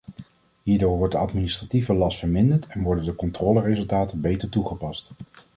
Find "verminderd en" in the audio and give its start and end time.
2.19-2.81